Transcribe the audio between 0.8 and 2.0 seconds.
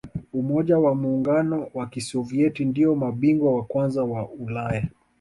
muungano wa